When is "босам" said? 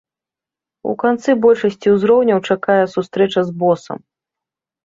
3.61-3.97